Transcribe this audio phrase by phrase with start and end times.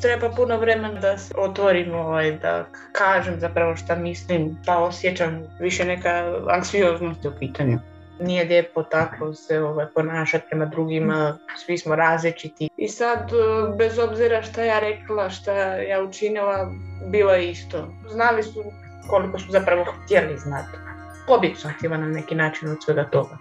[0.00, 5.84] treba puno vremena da se otvorim, ovaj, da kažem zapravo šta mislim, pa osjećam više
[5.84, 7.78] neka anksioznost u pitanju.
[8.20, 12.68] Nije lijepo tako se ovaj, ponašati prema drugima, svi smo različiti.
[12.76, 16.72] I sad, e, bez obzira šta ja rekla, šta ja učinila,
[17.10, 17.88] bilo je isto.
[18.10, 18.64] Znali su
[19.10, 20.78] koliko su zapravo htjeli znati.
[21.26, 23.38] Pobjeći sam htjela na neki način od svega toga.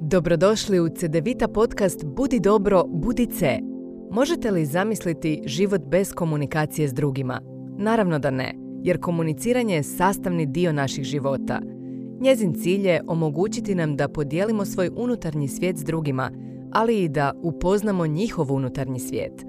[0.00, 3.73] Dobrodošli u CDVita podcast Budi dobro, budi C.
[4.14, 7.40] Možete li zamisliti život bez komunikacije s drugima?
[7.78, 11.60] Naravno da ne, jer komuniciranje je sastavni dio naših života.
[12.20, 16.30] Njezin cilj je omogućiti nam da podijelimo svoj unutarnji svijet s drugima,
[16.72, 19.44] ali i da upoznamo njihov unutarnji svijet.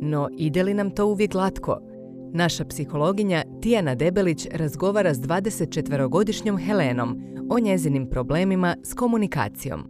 [0.00, 1.80] No ide li nam to uvijek glatko?
[2.32, 7.18] Naša psihologinja Tijana Debelić razgovara s 24-godišnjom Helenom
[7.50, 9.80] o njezinim problemima s komunikacijom.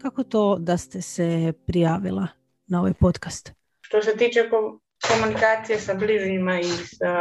[0.00, 2.26] Kako to da ste se prijavila
[2.66, 3.63] na ovaj podcast?
[3.94, 4.50] Što se tiče
[5.08, 7.20] komunikacije sa bližnjima i sa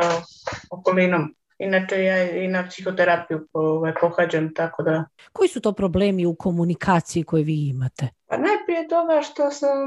[0.71, 5.05] okolinom, Inače ja i na psihoterapiju ovaj, pohađam, tako da...
[5.33, 8.07] Koji su to problemi u komunikaciji koje vi imate?
[8.33, 9.77] Pa najprije toga što sam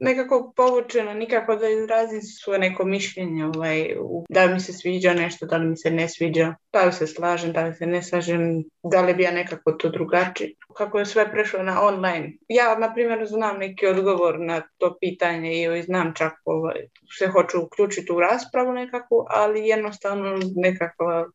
[0.00, 3.96] nekako povučena, nikako da izrazim svoje neko mišljenje, ovaj,
[4.28, 7.52] da mi se sviđa nešto, da li mi se ne sviđa, da li se slažem,
[7.52, 10.54] da li se ne slažem, da li bi ja nekako to drugačije.
[10.76, 12.32] Kako je sve prešlo na online.
[12.48, 16.80] Ja, na primjer, znam neki odgovor na to pitanje i znam čak ovaj,
[17.18, 21.30] se hoću uključiti u raspravu nekako, ali jednostavno nekako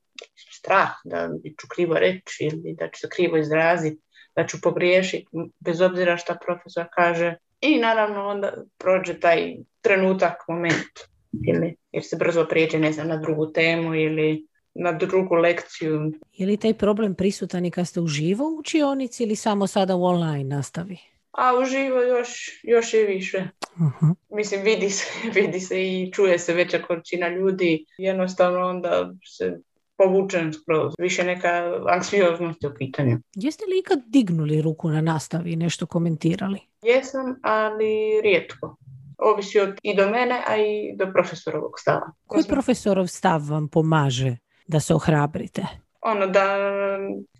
[0.57, 1.29] strah da
[1.61, 4.01] ću krivo reći ili da ću se krivo izraziti
[4.35, 5.27] da ću pogriješiti
[5.59, 10.99] bez obzira šta profesor kaže i naravno onda prođe taj trenutak, moment
[11.47, 16.11] ili jer se brzo prijeđe ne znam, na drugu temu ili na drugu lekciju.
[16.33, 20.03] Je li taj problem prisutan i kad ste uživo u učionici ili samo sada u
[20.03, 20.97] online nastavi?
[21.31, 23.47] A uživo još, još i više.
[23.75, 25.05] uh Mislim, vidi se,
[25.41, 27.85] vidi se i čuje se veća količina ljudi.
[27.97, 29.57] Jednostavno onda se
[29.97, 33.17] povučen skroz, više neka anksioznost u pitanju.
[33.35, 36.59] Jeste li ikad dignuli ruku na nastavi i nešto komentirali?
[36.81, 38.75] Jesam, ali rijetko.
[39.17, 42.11] Ovisi od i do mene, a i do profesorovog stava.
[42.27, 45.65] Koji profesorov stav vam pomaže da se ohrabrite?
[46.01, 46.57] Ono da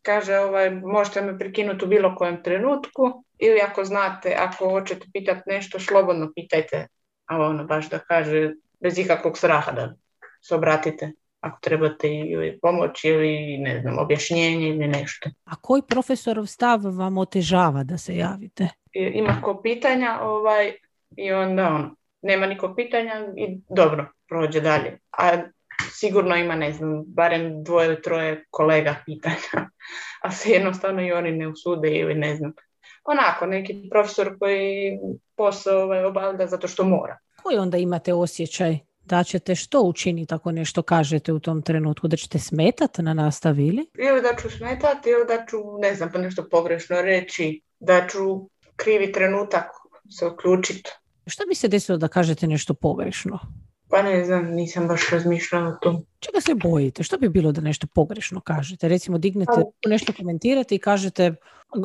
[0.02, 5.42] kaže ovaj, možete me prekinuti u bilo kojem trenutku ili ako znate, ako hoćete pitati
[5.46, 6.88] nešto, slobodno pitajte.
[7.26, 9.94] A ono baš da kaže bez ikakvog straha da
[10.42, 11.12] se obratite
[11.46, 15.30] ako trebate ili pomoć ili ne znam, objašnjenje ili nešto.
[15.46, 18.68] A koji profesorov stav vam otežava da se javite?
[18.94, 20.74] Ima ko pitanja ovaj,
[21.18, 25.00] i onda on, nema niko pitanja i dobro, prođe dalje.
[25.18, 25.38] A
[25.92, 29.70] sigurno ima, ne znam, barem dvoje ili troje kolega pitanja,
[30.24, 32.54] a se jednostavno i oni ne usude ili ne znam.
[33.04, 35.00] Onako, neki profesor koji
[35.36, 37.18] posao ovaj, obavlja zato što mora.
[37.44, 42.08] Koji onda imate osjećaj da ćete što učiniti ako nešto kažete u tom trenutku?
[42.08, 43.86] Da ćete smetati na nastavi ili?
[44.10, 48.50] Ili da ću smetati ili da ću, ne znam, pa nešto pogrešno reći, da ću
[48.76, 49.66] krivi trenutak
[50.10, 50.92] se uključiti.
[51.28, 53.40] Što bi se desilo da kažete nešto pogrešno?
[53.90, 56.06] Pa ne znam, nisam baš razmišljala o tom.
[56.20, 57.04] Čega se bojite?
[57.04, 58.88] Što bi bilo da nešto pogrešno kažete?
[58.88, 59.52] Recimo dignete,
[59.84, 61.36] pa- nešto komentirate i kažete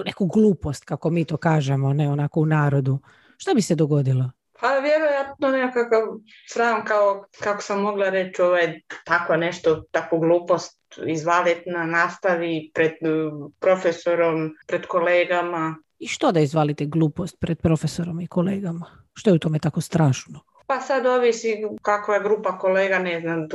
[0.04, 2.98] neku glupost, kako mi to kažemo, ne onako u narodu.
[3.36, 4.30] Što bi se dogodilo?
[4.60, 6.02] Pa vjerojatno nekakav
[6.48, 12.92] sram kao kako sam mogla reći ovaj, tako nešto, takvu glupost izvaliti na nastavi pred
[12.92, 15.76] uh, profesorom, pred kolegama.
[15.98, 18.86] I što da izvalite glupost pred profesorom i kolegama?
[19.14, 20.40] Što je u tome tako strašno?
[20.66, 23.48] Pa sad ovisi kakva je grupa kolega, ne znam.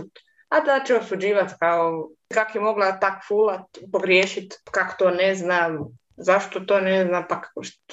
[0.49, 5.77] A da će osuđivati kao kako je mogla tak fulat, pogriješiti, kako to ne znam,
[6.17, 7.41] zašto to ne zna, pa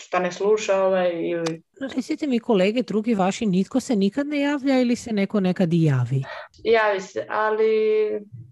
[0.00, 1.62] šta ne sluša ovaj, ili...
[1.97, 5.83] Recite mi kolege, drugi vaši, nitko se nikad ne javlja ili se neko nekad i
[5.83, 6.25] javi?
[6.65, 7.71] Javi se, ali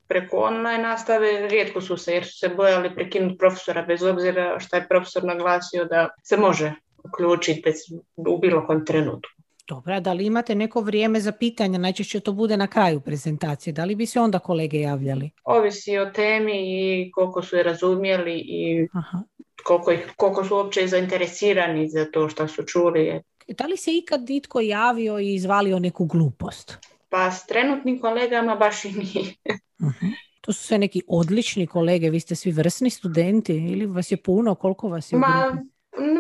[0.08, 4.76] preko online nastave rijetko su se, jer su se bojali prekinuti profesora, bez obzira što
[4.76, 6.72] je profesor naglasio da se može
[7.04, 7.70] uključiti
[8.16, 9.30] u bilo kojem trenutku.
[9.68, 11.78] Dobro, da li imate neko vrijeme za pitanja?
[11.78, 13.72] Najčešće to bude na kraju prezentacije.
[13.72, 15.30] Da li bi se onda kolege javljali?
[15.44, 19.22] Ovisi o temi i koliko su je razumjeli i Aha
[19.64, 23.20] koliko, ih, koliko su uopće zainteresirani za to što su čuli.
[23.48, 26.78] Da li se ikad itko javio i izvalio neku glupost?
[27.08, 29.34] Pa s trenutnim kolegama baš i nije.
[29.78, 29.94] uh
[30.40, 34.54] To su sve neki odlični kolege, vi ste svi vrsni studenti ili vas je puno,
[34.54, 35.18] koliko vas je?
[35.18, 35.62] Ma,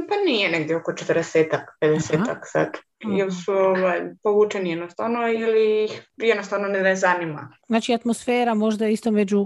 [0.08, 2.68] pa nije negdje oko 40-ak, 50 sad.
[3.04, 7.52] Ili su ovaj, povučeni jednostavno ili ih jednostavno ne zanima.
[7.66, 9.44] Znači atmosfera možda isto među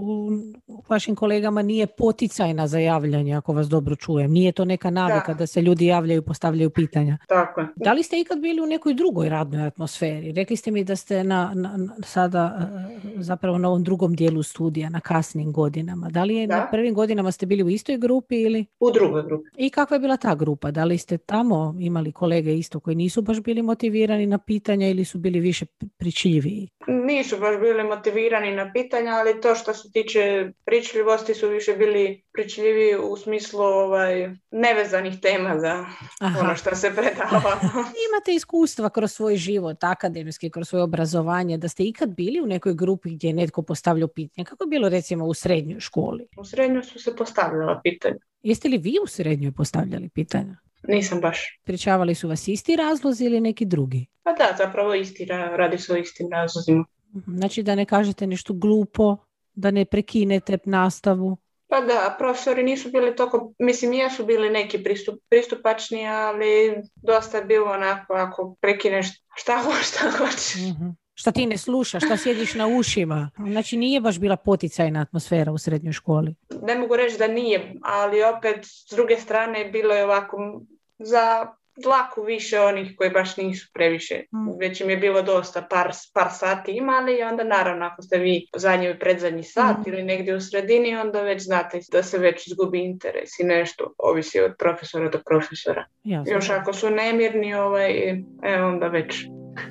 [0.89, 4.31] vašim kolegama nije poticajna za javljanje, ako vas dobro čujem.
[4.31, 7.17] Nije to neka navika da, se ljudi javljaju i postavljaju pitanja.
[7.27, 7.67] Tako je.
[7.75, 10.31] Da li ste ikad bili u nekoj drugoj radnoj atmosferi?
[10.31, 14.89] Rekli ste mi da ste na, na sada e, zapravo na ovom drugom dijelu studija,
[14.89, 16.09] na kasnim godinama.
[16.09, 18.65] Da li je na prvim godinama ste bili u istoj grupi ili?
[18.79, 19.49] U drugoj grupi.
[19.57, 20.71] I kakva je bila ta grupa?
[20.71, 25.05] Da li ste tamo imali kolege isto koji nisu baš bili motivirani na pitanja ili
[25.05, 25.65] su bili više
[25.97, 26.69] pričljiviji?
[26.87, 32.23] Nisu baš bili motivirani na pitanja, ali to što se tiče pričljivosti su više bili
[32.33, 35.85] pričljiviji u smislu ovaj, nevezanih tema za
[36.19, 36.39] Aha.
[36.39, 37.59] ono što se predava.
[38.07, 42.73] Imate iskustva kroz svoj život, akademski, kroz svoje obrazovanje, da ste ikad bili u nekoj
[42.73, 44.45] grupi gdje je netko postavljao pitanje?
[44.45, 46.27] Kako je bilo recimo u srednjoj školi?
[46.37, 48.19] U srednjoj su se postavljala pitanja.
[48.43, 50.57] Jeste li vi u srednjoj postavljali pitanja?
[50.87, 51.59] Nisam baš.
[51.63, 54.05] Pričavali su vas isti razlozi ili neki drugi?
[54.23, 56.85] Pa da, zapravo isti, radi se o istim razlozima.
[57.15, 59.17] Mhm, znači da ne kažete nešto glupo,
[59.53, 61.37] da ne prekinete nastavu?
[61.67, 67.45] Pa da, profesori nisu bili toliko, mislim jesu bili neki pristup, pristupačni, ali dosta je
[67.45, 70.55] bilo onako ako prekineš šta šta hoćeš.
[70.55, 70.89] Mhm.
[71.17, 73.31] Šta ti ne slušaš, šta sjediš na ušima.
[73.51, 76.35] Znači nije baš bila poticajna atmosfera u srednjoj školi.
[76.61, 80.61] Ne mogu reći da nije, ali opet s druge strane bilo je ovako
[80.99, 81.47] za
[81.83, 84.15] dlaku više onih koji baš nisu previše.
[84.15, 84.59] Mm.
[84.59, 88.47] Već im je bilo dosta par, par sati imali i onda naravno ako ste vi
[88.55, 89.89] zadnji i predzadnji sat mm.
[89.89, 94.39] ili negdje u sredini onda već znate da se već izgubi interes i nešto ovisi
[94.41, 95.85] od profesora do profesora.
[96.03, 99.25] Još ako su nemirni ovaj, e, onda već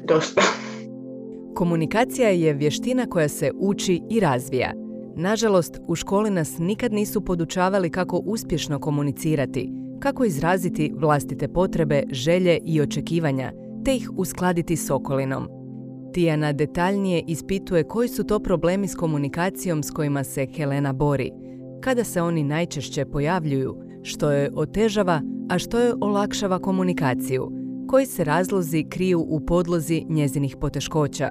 [0.05, 0.43] dosta.
[1.59, 4.73] Komunikacija je vještina koja se uči i razvija.
[5.17, 12.59] Nažalost, u školi nas nikad nisu podučavali kako uspješno komunicirati, kako izraziti vlastite potrebe, želje
[12.65, 13.53] i očekivanja,
[13.85, 15.49] te ih uskladiti s okolinom.
[16.13, 21.31] Tijana detaljnije ispituje koji su to problemi s komunikacijom s kojima se Helena bori,
[21.81, 25.21] kada se oni najčešće pojavljuju, što je otežava,
[25.51, 27.51] a što je olakšava komunikaciju,
[27.89, 31.31] koji se razlozi kriju u podlozi njezinih poteškoća.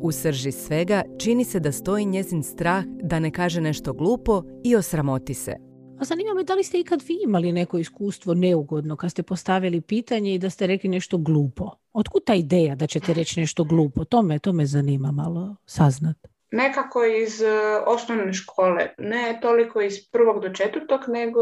[0.00, 4.76] U srži svega čini se da stoji njezin strah da ne kaže nešto glupo i
[4.76, 5.67] osramoti se.
[6.00, 9.80] A zanima me da li ste ikad vi imali neko iskustvo neugodno kad ste postavili
[9.80, 11.70] pitanje i da ste rekli nešto glupo?
[11.92, 14.04] Otkud ta ideja da ćete reći nešto glupo?
[14.04, 16.16] To me, to me zanima malo saznat.
[16.50, 17.46] Nekako iz e,
[17.86, 21.40] osnovne škole, ne toliko iz prvog do četvrtog, nego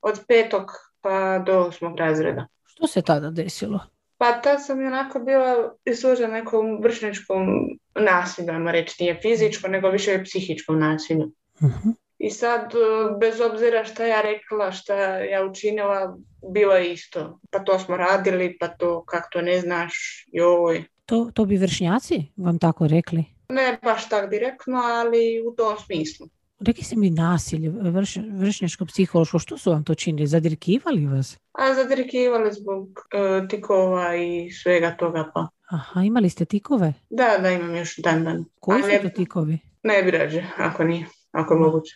[0.00, 0.70] od petog
[1.00, 2.46] pa do osmog razreda.
[2.64, 3.80] Što se tada desilo?
[4.18, 7.46] Pa tad sam onako bila izložena nekom vršničkom
[7.94, 11.32] nasilju, ajmo reći, nije fizičko, nego više psihičkom nasilju.
[11.60, 11.70] uh
[12.18, 16.16] I sad, e, bez obzira šta ja rekla, šta ja učinila,
[16.52, 17.40] bilo je isto.
[17.50, 19.92] Pa to smo radili, pa to kako to ne znaš,
[20.32, 20.84] joj.
[21.06, 23.24] To, to bi vršnjaci vam tako rekli?
[23.48, 26.28] Ne baš tak direktno, ali u tom smislu.
[26.60, 30.26] Rekli ste mi nasilje, vrš, vršnjačko psihološko, što su vam to činili?
[30.26, 31.38] Zadirkivali vas?
[31.52, 35.48] A zadirkivali zbog uh, tikova i svega toga pa.
[35.70, 36.92] Aha, imali ste tikove?
[37.10, 38.44] Da, da, imam još dan dan.
[38.60, 39.58] Koji su to tikovi?
[39.82, 41.94] Ne bi rađe, ako nije, ako je moguće.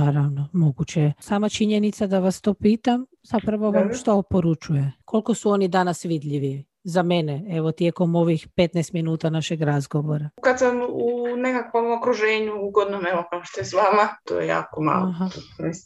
[0.00, 1.12] Naravno, moguće je.
[1.20, 4.92] Sama činjenica da vas to pitam, zapravo vam što oporučuje?
[5.04, 6.64] Koliko su oni danas vidljivi?
[6.84, 10.30] za mene, evo tijekom ovih 15 minuta našeg razgovora?
[10.42, 14.82] Kad sam u nekakvom okruženju ugodnom, evo kao što je s vama, to je jako
[14.82, 15.14] malo,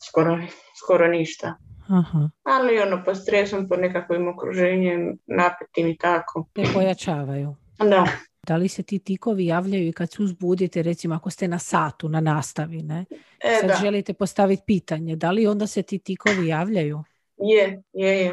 [0.08, 0.38] skoro,
[0.84, 1.54] skoro ništa.
[1.88, 2.30] Aha.
[2.42, 6.46] Ali ono, po stresom, po nekakvim okruženjem, napetim i tako.
[6.56, 7.54] Ne pojačavaju.
[7.78, 8.06] Da.
[8.48, 12.08] Da li se ti tikovi javljaju i kad se uzbudite, recimo ako ste na satu,
[12.08, 13.04] na nastavi, ne?
[13.40, 17.04] E, Sad želite postaviti pitanje, da li onda se ti tikovi javljaju?
[17.36, 18.32] Je, je, je.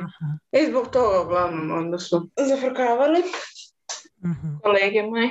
[0.51, 3.19] I e, zbog toga uglavnom onda su zafrkavali
[4.23, 5.29] uh kolege moji.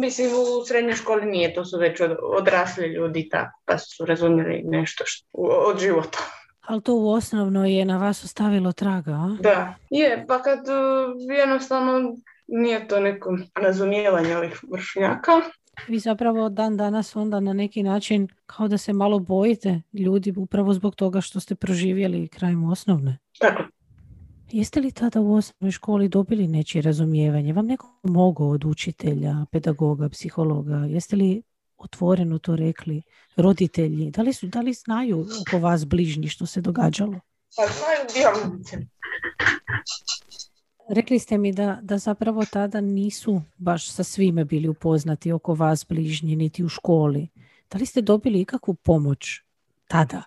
[0.00, 2.00] Mislim, u srednjoj školi nije, to su već
[2.38, 6.18] odrasli ljudi tako, pa su razumjeli nešto što, od života.
[6.60, 9.36] Ali to u osnovno je na vas ostavilo traga, a?
[9.40, 10.58] Da, je, pa kad
[11.38, 15.32] jednostavno nije to neko razumijevanje ovih vršnjaka,
[15.88, 20.74] vi zapravo dan danas onda na neki način kao da se malo bojite ljudi upravo
[20.74, 23.18] zbog toga što ste proživjeli krajem osnovne.
[23.38, 23.62] Tako.
[24.50, 27.52] Jeste li tada u osnovnoj školi dobili nečije razumijevanje?
[27.52, 30.76] Vam neko mogao od učitelja, pedagoga, psihologa?
[30.76, 31.42] Jeste li
[31.76, 33.02] otvoreno to rekli
[33.36, 34.10] roditelji?
[34.10, 37.20] Da li, su, da li znaju oko vas bližnji što se događalo?
[37.56, 38.06] Pa znaju
[40.88, 45.86] Rekli ste mi da, da zapravo tada nisu baš sa svime bili upoznati oko vas
[45.88, 47.28] bližnji, niti u školi.
[47.70, 49.42] Da li ste dobili ikakvu pomoć
[49.88, 50.22] tada?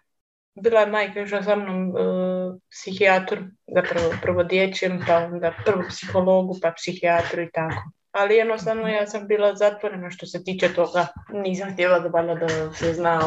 [0.61, 3.37] bila je majka išla sa mnom uh, psihijatru,
[3.75, 7.91] zapravo prvo dječjem, pa onda prvo psihologu, pa psihijatru i tako.
[8.11, 11.07] Ali jednostavno ja sam bila zatvorena što se tiče toga.
[11.33, 13.19] Nisam htjela da valjda da se zna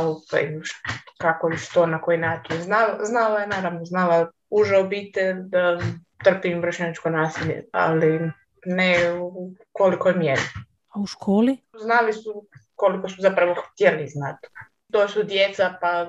[1.18, 2.62] kako i što, na koji način.
[2.62, 5.78] Znala, znala je, naravno, znala uža obitelj da
[6.25, 8.31] trpim vršnjačko nasilje, ali
[8.67, 10.43] ne u kolikoj mjeri.
[10.88, 11.57] A u školi?
[11.81, 14.49] Znali su koliko su zapravo htjeli znati.
[14.93, 16.07] To su djeca, pa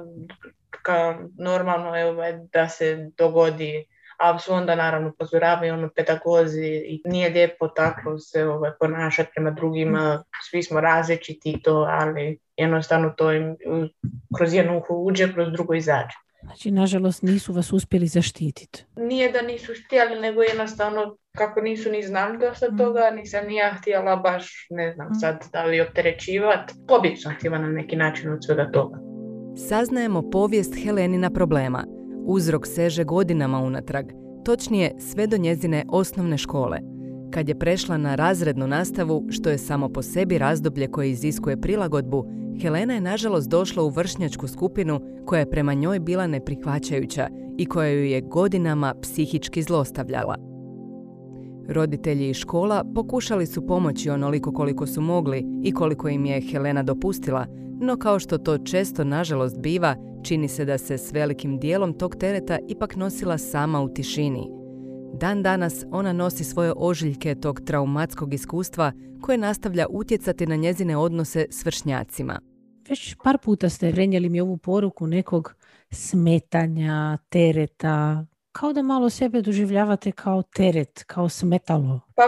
[0.81, 3.87] kao normalno je ovaj, da se dogodi
[4.23, 9.51] a su onda naravno upozoravaju ono pedagozi i nije lijepo tako se ovaj, ponašati prema
[9.51, 13.55] drugima, svi smo različiti to, ali jednostavno to im
[14.37, 16.17] kroz jedno uho uđe, kroz drugo izađe.
[16.43, 18.85] Znači, nažalost, nisu vas uspjeli zaštititi.
[18.95, 22.77] Nije da nisu htjeli, nego jednostavno kako nisu ni znali dosta mm.
[22.77, 25.19] toga, nisam ni ja htjela baš, ne znam mm.
[25.19, 26.73] sad da li opterećivati.
[26.87, 28.97] Pobjeći sam htjela na neki način od svega toga.
[29.67, 31.85] Saznajemo povijest Helenina problema.
[32.25, 34.05] Uzrok seže godinama unatrag,
[34.45, 36.79] točnije sve do njezine osnovne škole.
[37.33, 42.25] Kad je prešla na razrednu nastavu, što je samo po sebi razdoblje koje iziskuje prilagodbu,
[42.61, 47.89] Helena je nažalost došla u vršnjačku skupinu koja je prema njoj bila neprihvaćajuća i koja
[47.89, 50.35] ju je godinama psihički zlostavljala.
[51.67, 56.83] Roditelji i škola pokušali su pomoći onoliko koliko su mogli i koliko im je Helena
[56.83, 57.45] dopustila,
[57.81, 62.15] no kao što to često nažalost biva, čini se da se s velikim dijelom tog
[62.15, 64.62] tereta ipak nosila sama u tišini.
[65.13, 68.91] Dan danas ona nosi svoje ožiljke tog traumatskog iskustva
[69.21, 72.39] koje nastavlja utjecati na njezine odnose s vršnjacima.
[72.89, 75.55] Već par puta ste prenijeli mi ovu poruku nekog
[75.91, 81.99] smetanja, tereta, kao da malo sebe doživljavate kao teret, kao smetalo.
[82.15, 82.23] Pa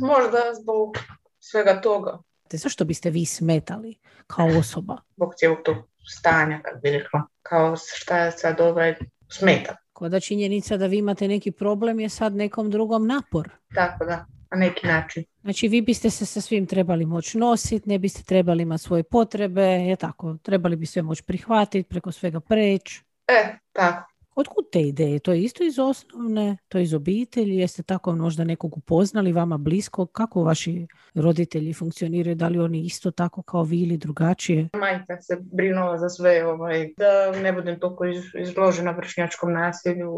[0.00, 0.96] možda zbog
[1.38, 2.18] svega toga.
[2.52, 4.96] Zašto biste vi smetali kao osoba?
[5.16, 5.76] Zbog cijelog tog
[6.18, 7.22] stanja, kad bi rekla.
[7.42, 8.94] Kao šta je sad ovaj
[9.28, 9.76] smeta.
[10.00, 13.50] Kao da činjenica da vi imate neki problem je sad nekom drugom napor.
[13.74, 15.24] Tako da, na neki način.
[15.42, 19.62] Znači vi biste se sa svim trebali moći nositi, ne biste trebali imati svoje potrebe,
[19.62, 23.02] je tako, trebali bi sve moći prihvatiti, preko svega preći.
[23.28, 24.09] E, tako.
[24.34, 25.18] Otkud te ideje?
[25.18, 29.58] To je isto iz osnovne, to je iz obitelji, jeste tako možda nekog upoznali vama
[29.58, 30.06] blisko?
[30.06, 32.34] Kako vaši roditelji funkcioniraju?
[32.34, 34.68] Da li oni isto tako kao vi ili drugačije?
[34.72, 38.04] Majka se brinula za sve, ovaj, da ne budem toliko
[38.40, 40.12] izložena vršnjačkom nasilju,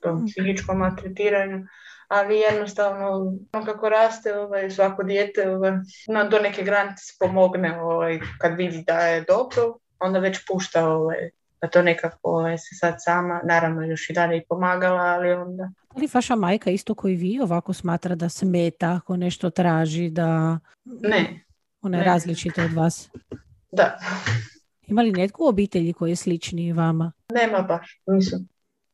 [0.00, 0.26] tom mm.
[0.26, 1.66] psihičkom maltretiranju
[2.10, 5.72] ali jednostavno ono kako raste ovaj, svako dijete ovaj,
[6.30, 11.30] do neke granice pomogne ovaj, kad vidi da je dobro, onda već pušta ovaj,
[11.62, 15.70] da to nekako ovaj, se sad sama, naravno još i dalje i pomagala, ali onda...
[15.88, 20.58] Ali vaša majka isto koji vi ovako smatra da smeta ako nešto traži, da...
[20.84, 21.44] Ne.
[21.82, 23.10] Ona je različita od vas?
[23.72, 23.98] Da.
[24.86, 27.12] Ima li netko u obitelji koji je sličniji vama?
[27.32, 28.48] Nema baš, mislim.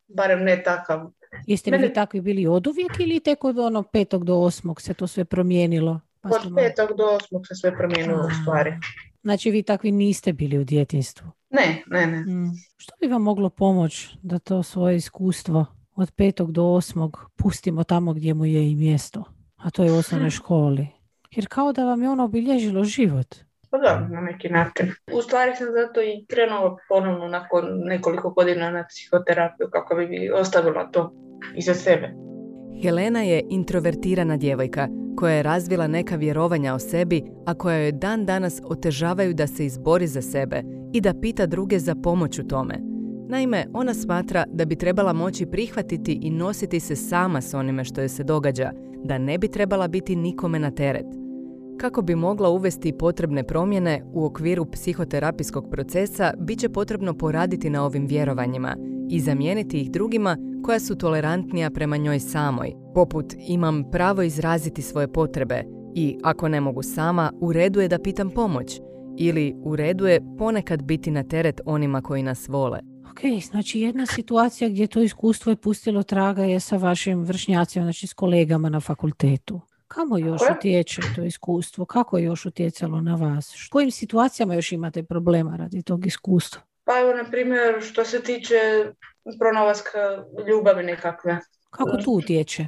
[0.09, 1.11] Barem ne takav.
[1.47, 4.95] Jeste li vi takvi bili od uvijek ili tek od ono petog do osmog se
[4.95, 6.01] to sve promijenilo?
[6.21, 8.73] Pa od petog do osmog se sve promijenilo u stvari.
[9.23, 11.27] Znači vi takvi niste bili u djetinstvu?
[11.51, 12.21] Ne, ne, ne.
[12.21, 12.51] Mm.
[12.77, 18.13] Što bi vam moglo pomoći da to svoje iskustvo od petog do osmog pustimo tamo
[18.13, 19.25] gdje mu je i mjesto,
[19.57, 20.87] a to je u osnovnoj školi?
[21.31, 23.35] Jer kao da vam je ono obilježilo život.
[23.71, 24.93] Pa da, na neki način.
[25.13, 30.91] U stvari sam zato i krenula ponovno nakon nekoliko godina na psihoterapiju kako bi ostavila
[30.91, 31.13] to
[31.57, 32.15] iza sebe.
[32.83, 38.27] Helena je introvertirana djevojka koja je razvila neka vjerovanja o sebi, a koja joj dan
[38.27, 42.75] danas otežavaju da se izbori za sebe i da pita druge za pomoć u tome.
[43.29, 48.01] Naime, ona smatra da bi trebala moći prihvatiti i nositi se sama s onime što
[48.01, 48.71] joj se događa,
[49.05, 51.07] da ne bi trebala biti nikome na teret.
[51.79, 57.85] Kako bi mogla uvesti potrebne promjene u okviru psihoterapijskog procesa, bit će potrebno poraditi na
[57.85, 58.77] ovim vjerovanjima
[59.11, 65.13] i zamijeniti ih drugima koja su tolerantnija prema njoj samoj, poput imam pravo izraziti svoje
[65.13, 68.81] potrebe i ako ne mogu sama, u redu je da pitam pomoć
[69.19, 72.81] ili u redu je ponekad biti na teret onima koji nas vole.
[73.11, 73.21] Ok,
[73.51, 78.15] znači jedna situacija gdje to iskustvo je pustilo traga je sa vašim vršnjacima, znači s
[78.15, 79.61] kolegama na fakultetu.
[79.89, 81.85] Kamo još utječe to iskustvo?
[81.85, 83.55] Kako je još utjecalo na vas?
[83.67, 86.63] S kojim situacijama još imate problema radi tog iskustva?
[86.87, 88.93] Pa evo, na primjer, što se tiče
[89.39, 91.39] pronalaska ljubavi nekakve.
[91.71, 92.67] Kako tu utječe?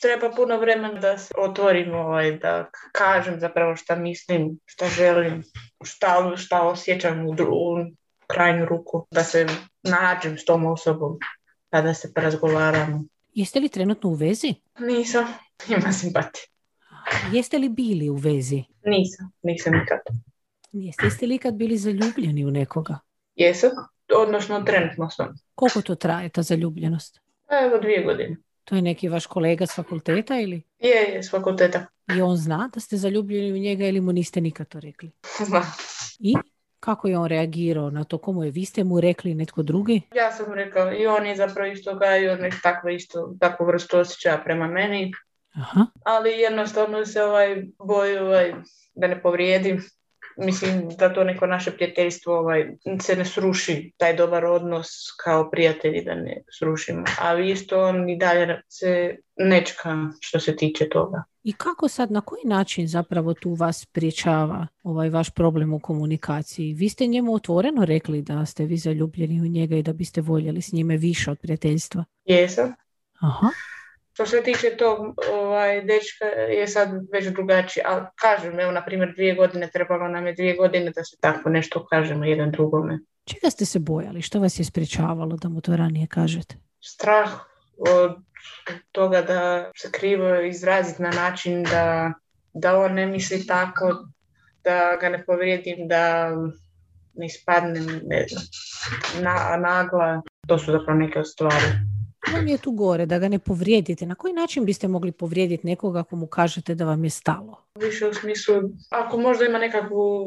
[0.00, 5.42] Treba puno vremena da se otvorim, ovaj, da kažem zapravo šta mislim, šta želim,
[5.84, 7.76] šta, šta osjećam u, u
[8.26, 9.46] krajnju ruku, da se
[9.82, 11.18] nađem s tom osobom,
[11.70, 13.04] pa da se porazgovaramo.
[13.34, 14.54] Jeste li trenutno u vezi?
[14.78, 15.24] Nisam,
[15.78, 16.44] ima simpatije.
[17.32, 18.62] Jeste li bili u vezi?
[18.84, 20.00] Nisam, nisam nikad.
[20.72, 22.98] Jeste, jeste li ikad bili zaljubljeni u nekoga?
[23.36, 23.66] Jesu.
[24.16, 25.34] odnosno trenutno sam.
[25.54, 27.20] Koliko to traje, ta zaljubljenost?
[27.64, 28.36] Evo dvije godine.
[28.64, 30.62] To je neki vaš kolega s fakulteta ili?
[30.78, 31.86] Je, je, s fakulteta.
[32.16, 35.10] I on zna da ste zaljubljeni u njega ili mu niste nikad to rekli?
[35.48, 35.62] Zna.
[36.18, 36.34] I
[36.80, 38.18] kako je on reagirao na to?
[38.18, 38.50] Komu je?
[38.50, 40.02] Vi ste mu rekli netko drugi?
[40.14, 44.38] Ja sam rekao i on je zapravo isto gajio nek takvu isto, takvu vrstu osjećaja
[44.44, 45.12] prema meni,
[45.54, 45.86] Aha.
[46.04, 48.54] ali jednostavno se ovaj boji ovaj,
[48.94, 49.82] da ne povrijedim.
[50.36, 54.88] Mislim da to neko naše prijateljstvo ovaj, se ne sruši, taj dobar odnos
[55.24, 57.04] kao prijatelji da ne srušimo.
[57.20, 61.22] A isto on i dalje se nečka što se tiče toga.
[61.44, 66.74] I kako sad, na koji način zapravo tu vas priječava ovaj vaš problem u komunikaciji?
[66.74, 70.62] Vi ste njemu otvoreno rekli da ste vi zaljubljeni u njega i da biste voljeli
[70.62, 72.04] s njime više od prijateljstva?
[72.24, 72.72] Jesam.
[73.20, 73.48] Aha.
[74.16, 74.98] Što se tiče tog
[75.32, 76.24] ovaj, dečka
[76.58, 80.56] je sad već drugačije, ali kažem, evo, na primjer, dvije godine, trebalo nam je dvije
[80.56, 82.98] godine da se tako nešto kažemo jedan drugome.
[83.24, 84.22] Čega ste se bojali?
[84.22, 86.54] Što vas je sprječavalo da mu to ranije kažete?
[86.80, 87.30] Strah
[87.78, 88.16] od
[88.92, 92.12] toga da se krivo izraziti na način da,
[92.54, 94.06] da on ne misli tako,
[94.64, 96.30] da ga ne povrijedim, da
[97.14, 98.44] ne ispadnem, ne znam,
[99.22, 100.22] na, nagla.
[100.48, 101.95] To su zapravo neke od stvari.
[102.32, 104.06] Vam je tu gore, da ga ne povrijedite.
[104.06, 107.62] Na koji način biste mogli povrijediti nekoga ako mu kažete da vam je stalo?
[107.80, 108.54] Više u smislu,
[108.90, 110.26] ako možda ima nekakvu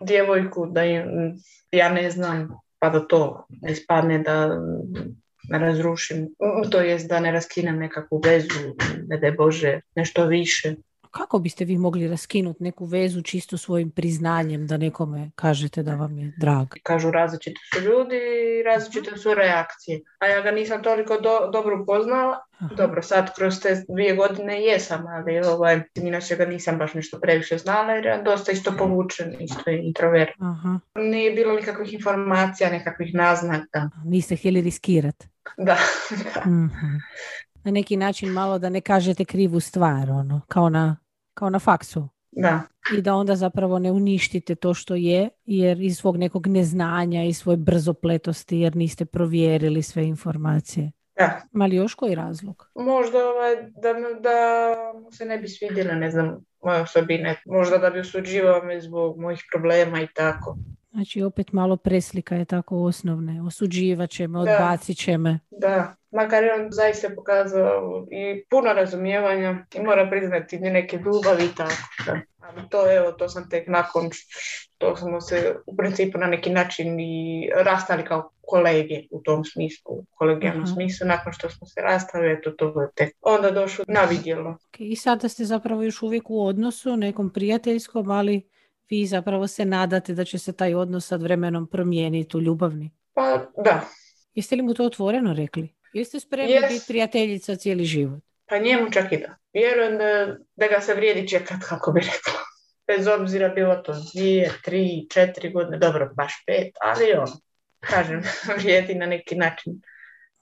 [0.00, 1.02] djevojku da im,
[1.72, 4.60] ja ne znam, pa da to ne ispadne da
[5.48, 6.28] ne razrušim,
[6.70, 8.74] to jest da ne raskinem nekakvu vezu,
[9.06, 10.74] ne daj Bože, nešto više.
[11.10, 16.18] Kako biste vi mogli raskinuti neku vezu čisto svojim priznanjem da nekome kažete da vam
[16.18, 16.66] je drag?
[16.82, 20.00] Kažu različiti su ljudi i različite su reakcije.
[20.18, 22.38] A ja ga nisam toliko do- dobro upoznala.
[22.52, 22.74] Aha.
[22.74, 27.58] Dobro, sad kroz te dvije godine jesam, ali ovaj, inače ga nisam baš nešto previše
[27.58, 30.30] znala jer je dosta isto povučen, isto je introvert.
[30.40, 30.78] Aha.
[30.94, 33.90] Nije bilo nikakvih informacija, nekakvih naznaka.
[34.04, 35.26] Niste htjeli riskirati.
[35.58, 35.76] Da,
[36.46, 36.96] Mhm.
[37.64, 40.96] Na neki način malo da ne kažete krivu stvar, ono, kao na,
[41.40, 42.08] kao na faksu.
[42.32, 42.60] da.
[42.96, 47.32] I da onda zapravo ne uništite to što je, jer iz svog nekog neznanja i
[47.32, 50.92] svoje brzopletosti, jer niste provjerili sve informacije.
[51.18, 52.70] Da, Ima li još koji razlog?
[52.74, 54.36] možda ovaj, da, da
[55.02, 57.36] mu se ne bi svidjele, ne znam, moje osobine.
[57.46, 60.56] Možda da bi osuđivao me zbog mojih problema i tako.
[60.92, 63.42] Znači opet malo preslika je tako osnovne.
[63.42, 65.38] Osuđivat će me, odbacit će me.
[65.50, 71.44] Da, makar je on zaista pokazao i puno razumijevanja i mora priznati i neke ljubavi
[71.44, 71.72] i tako.
[72.06, 72.20] Da.
[72.38, 77.00] Ali to evo, to sam tek nakon što smo se u principu na neki način
[77.00, 82.32] i rastali kao kolege u tom smislu, u kolegijalnom smislu, nakon što smo se rastali,
[82.32, 84.50] eto to je tek onda došlo na vidjelo.
[84.50, 88.50] Ok, I sada ste zapravo još uvijek u odnosu, nekom prijateljskom, ali
[88.90, 92.90] vi zapravo se nadate da će se taj odnos sad vremenom promijeniti u ljubavni.
[93.12, 93.88] Pa da,
[94.34, 95.68] Jeste li mu to otvoreno rekli?
[95.92, 96.72] Jeste spremni Jes.
[96.72, 98.22] biti prijateljica cijeli život?
[98.50, 99.36] pa njemu čak i da.
[99.52, 102.40] Vjerujem da, da ga se vrijedi čekat, kako bi rekla.
[102.86, 107.28] Bez obzira bilo to dvije, tri, četiri godine, dobro, baš pet, ali on,
[107.80, 108.22] kažem,
[108.58, 109.82] vrijedi na neki način.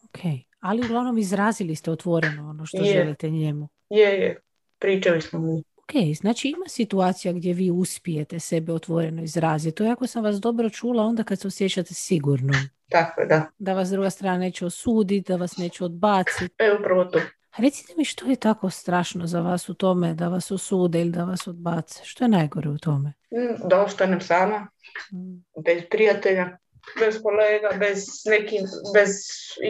[0.04, 0.20] Ok,
[0.60, 2.92] ali uglavnom izrazili ste otvoreno ono što Je.
[2.92, 3.68] želite njemu.
[3.90, 4.40] Je, je,
[4.78, 5.62] pričali smo mi.
[5.88, 9.74] Ok, znači ima situacija gdje vi uspijete sebe otvoreno izraziti.
[9.76, 12.52] To je ako sam vas dobro čula onda kad se osjećate sigurno.
[12.90, 13.46] Tako da.
[13.58, 16.54] Da vas druga strana neće osuditi, da vas neće odbaciti.
[16.58, 17.20] E, upravo to.
[17.58, 21.24] Recite mi što je tako strašno za vas u tome da vas osude ili da
[21.24, 22.00] vas odbace?
[22.04, 23.12] Što je najgore u tome?
[23.32, 24.68] Mm, Da ostanem sama,
[25.12, 25.44] Mm.
[25.64, 26.58] bez prijatelja,
[27.00, 28.62] bez kolega, bez nekim,
[28.94, 29.10] bez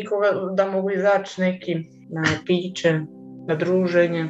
[0.03, 3.01] ikoga da mogu izaći nekim na piće,
[3.49, 4.29] na druženje.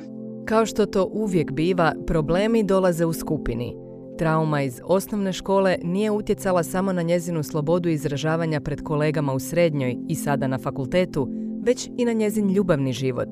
[0.49, 3.77] Kao što to uvijek biva, problemi dolaze u skupini.
[4.19, 9.97] Trauma iz osnovne škole nije utjecala samo na njezinu slobodu izražavanja pred kolegama u srednjoj
[10.09, 11.29] i sada na fakultetu,
[11.63, 13.29] već i na njezin ljubavni život.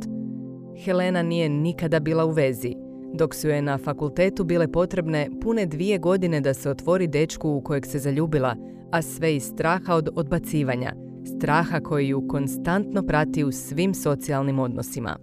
[0.84, 2.74] Helena nije nikada bila u vezi,
[3.14, 7.60] dok su je na fakultetu bile potrebne pune dvije godine da se otvori dečku u
[7.60, 8.56] kojeg se zaljubila,
[8.92, 10.92] a sve iz straha od odbacivanja,
[11.36, 15.16] straha koji ju konstantno prati u svim socijalnim odnosima.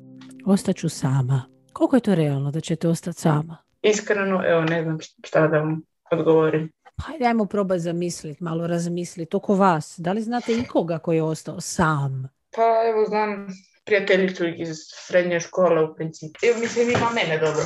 [0.45, 1.52] Ostaću sama.
[1.73, 3.57] Koliko je to realno da ćete ostati sama?
[3.81, 5.81] Iskreno, evo, ne znam šta da vam
[6.11, 6.71] odgovorim.
[6.97, 9.95] Hajde, ajmo probati zamisliti, malo razmisliti oko vas.
[9.97, 12.29] Da li znate ikoga koji je ostao sam?
[12.55, 13.47] Pa evo znam
[13.85, 16.39] prijateljicu iz srednje škole u principu.
[16.43, 17.63] Evo, mislim ima mene dobro.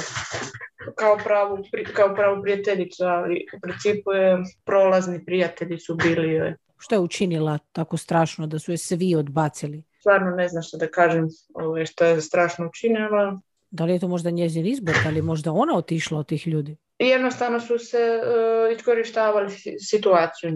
[0.95, 1.57] Kao pravu,
[1.93, 6.55] kao pravu prijateljicu, ali u principu je prolazni prijatelji su bili joj.
[6.77, 9.83] Što je učinila tako strašno da su je svi odbacili?
[9.99, 13.39] Stvarno ne znam što da kažem ovaj, što je strašno učinila.
[13.69, 16.47] Da li je to možda njezin izbor, da li je možda ona otišla od tih
[16.47, 16.77] ljudi?
[16.99, 20.51] jednostavno su se uh, iskorištavali situaciju.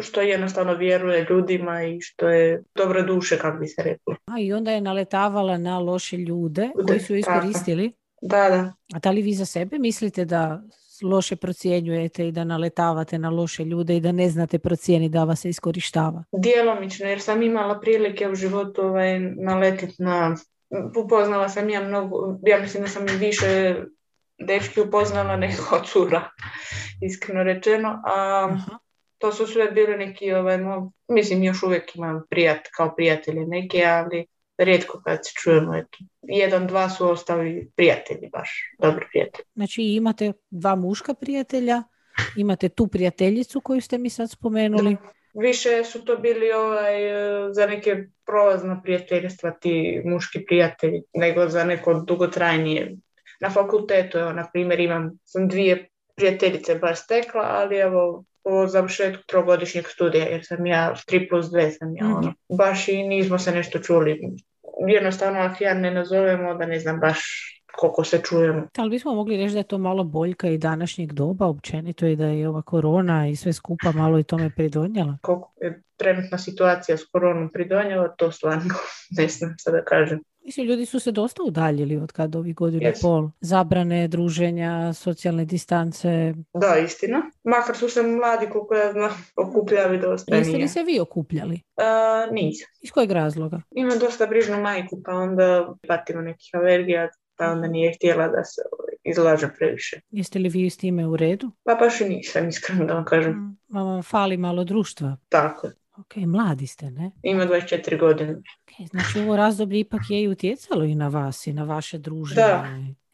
[0.00, 4.16] Što jednostavno vjeruje ljudima i što je dobro duše, kako bi se reklo.
[4.26, 7.92] A i onda je naletavala na loše ljude koji su iskoristili?
[8.22, 8.72] Da, da.
[8.94, 10.62] A da li vi za sebe mislite da
[11.02, 15.40] loše procjenjujete i da naletavate na loše ljude i da ne znate procijeni da vas
[15.40, 16.24] se iskorištava?
[16.32, 20.36] Djelomično, jer sam imala prilike u životu ovaj, naletiti na
[21.04, 23.76] upoznala sam ja mnogo, ja mislim da sam više
[24.38, 26.30] dečki upoznala nego cura,
[27.00, 28.02] iskreno rečeno.
[28.06, 28.48] A
[29.18, 30.58] to su sve bili neki, ovaj,
[31.08, 34.26] mislim još uvijek imam prijat, kao prijatelji neki, ali
[34.58, 35.76] rijetko kad se čujemo.
[35.76, 35.98] Eto.
[36.22, 39.44] Jedan, dva su ostali prijatelji baš, dobri prijatelji.
[39.54, 41.82] Znači imate dva muška prijatelja,
[42.36, 44.96] imate tu prijateljicu koju ste mi sad spomenuli.
[45.34, 46.94] Više su to bili ovaj,
[47.52, 52.96] za neke prolazna prijateljstva ti muški prijatelji, nego za neko dugotrajnije
[53.40, 59.22] na fakultetu, evo, na primjer, imam sam dvije prijateljice baš stekla, ali evo, po završetku
[59.26, 62.34] trogodišnjeg studija, jer sam ja 3 plus 2 sam ja, ono.
[62.48, 64.20] Baš i nismo se nešto čuli.
[64.88, 67.20] Jednostavno, ako ja ne nazovemo, da ne znam baš
[67.76, 68.66] koliko se čujemo.
[68.76, 72.26] Ali bismo mogli reći da je to malo boljka i današnjeg doba općenito i da
[72.26, 75.18] je ova korona i sve skupa malo i tome pridonjela?
[75.22, 78.74] Koliko je trenutna situacija s koronom pridonjela, to stvarno
[79.18, 80.20] ne znam sada da kažem.
[80.44, 83.02] Mislim, ljudi su se dosta udaljili od kada ovih godina yes.
[83.02, 83.28] pol.
[83.40, 86.34] Zabrane, druženja, socijalne distance.
[86.54, 87.22] Da, istina.
[87.44, 90.36] Makar su se mladi, koliko ja znam, okupljali dosta.
[90.36, 91.54] Jeste li se vi okupljali?
[91.76, 92.68] Uh, nisam.
[92.82, 93.62] Iz kojeg razloga?
[93.70, 97.08] Imam dosta brižnu majku, pa onda patimo nekih alergija,
[97.40, 98.62] pa onda nije htjela da se
[99.04, 100.00] izlaže previše.
[100.10, 101.52] Jeste li vi s time u redu?
[101.64, 103.32] Pa baš i nisam, iskreno da vam kažem.
[103.32, 105.16] Mm, vam fali malo društva.
[105.28, 105.68] Tako
[106.00, 107.10] Ok, mladi ste, ne?
[107.22, 108.32] Ima 24 godine.
[108.32, 112.42] Okay, znači ovo razdoblje ipak je i utjecalo i na vas i na vaše druženje.
[112.42, 112.66] Da.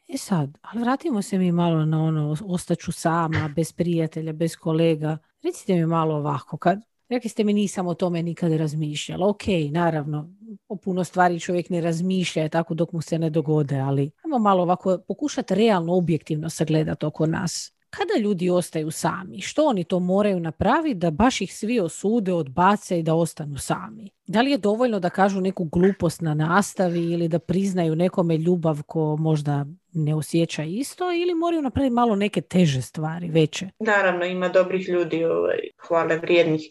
[0.07, 5.17] E sad, ali vratimo se mi malo na ono, ostaću sama, bez prijatelja, bez kolega.
[5.43, 9.27] Recite mi malo ovako, kad, rekli ste mi nisam o tome nikad razmišljala.
[9.27, 10.29] Ok, naravno,
[10.67, 14.63] o puno stvari čovjek ne razmišlja tako dok mu se ne dogode, ali ajmo malo
[14.63, 17.73] ovako pokušati realno, objektivno sagledati oko nas.
[17.89, 22.99] Kada ljudi ostaju sami, što oni to moraju napraviti da baš ih svi osude, odbace
[22.99, 24.09] i da ostanu sami?
[24.27, 28.83] Da li je dovoljno da kažu neku glupost na nastavi ili da priznaju nekome ljubav
[28.83, 29.65] ko možda
[29.97, 33.69] ne osjeća isto ili moraju napraviti malo neke teže stvari, veće?
[33.79, 36.61] Naravno, ima dobrih ljudi, ovaj, hvale vrijednih,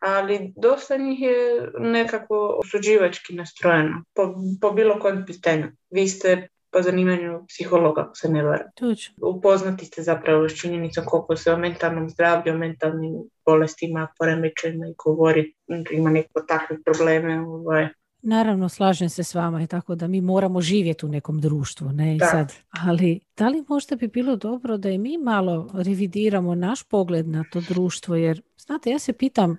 [0.00, 5.66] ali dosta njih je nekako osuđivački nastrojeno po, po bilo kojem pitanju.
[5.90, 8.70] Vi ste po zanimanju psihologa, ako se ne vara.
[9.22, 13.14] Upoznati ste zapravo s činjenicom koliko se o mentalnom zdravlju, o mentalnim
[13.46, 15.54] bolestima, poremećajima i govori,
[15.90, 17.40] ima neko takve probleme.
[17.40, 17.88] Ovaj.
[18.22, 22.16] Naravno, slažem se s vama i tako da mi moramo živjeti u nekom društvu, ne
[22.16, 22.52] i sad.
[22.70, 27.44] Ali da li možda bi bilo dobro da i mi malo revidiramo naš pogled na
[27.52, 29.56] to društvo, jer znate, ja se pitam,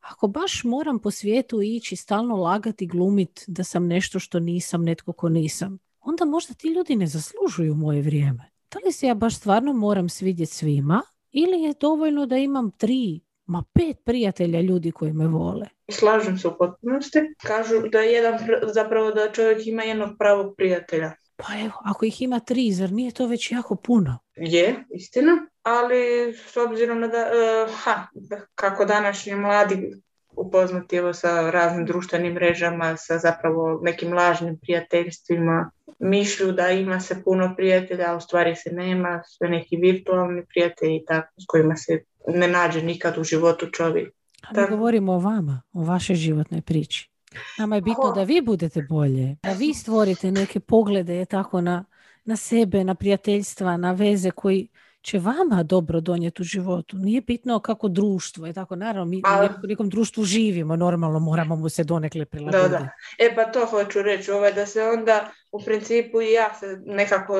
[0.00, 5.12] ako baš moram po svijetu ići stalno lagati, glumit da sam nešto što nisam, netko
[5.12, 8.50] ko nisam, onda možda ti ljudi ne zaslužuju moje vrijeme.
[8.72, 13.20] Da li se ja baš stvarno moram svidjeti svima ili je dovoljno da imam tri,
[13.46, 15.66] ma pet prijatelja ljudi koji me vole?
[15.90, 17.18] Slažem se u potpunosti.
[17.46, 21.12] Kažu da je jedan, zapravo da čovjek ima jednog pravog prijatelja.
[21.36, 24.18] Pa evo, ako ih ima tri, zar nije to već jako puno?
[24.36, 28.06] Je, istina, ali s obzirom na da, uh, ha,
[28.54, 30.02] kako današnji mladi
[30.36, 35.70] upoznati evo sa raznim društvenim mrežama, sa zapravo nekim lažnim prijateljstvima.
[35.98, 41.04] Mišlju da ima se puno prijatelja, a u stvari se nema, sve neki virtualni prijatelji
[41.06, 44.14] tako, s kojima se ne nađe nikad u životu čovjek.
[44.42, 47.10] A govorimo o vama, o vašoj životnoj priči.
[47.58, 51.84] Nama je bitno da vi budete bolje, da vi stvorite neke poglede tako na,
[52.24, 54.68] na sebe, na prijateljstva, na veze koji
[55.02, 56.96] će vama dobro donijeti u životu.
[56.96, 58.76] Nije bitno kako društvo je tako.
[58.76, 59.22] Naravno, mi
[59.64, 62.70] u nekom društvu živimo, normalno moramo mu se donekle prilagoditi.
[62.70, 62.88] Da, da.
[63.18, 67.34] E pa to hoću reći, ovaj, da se onda u principu i ja se nekako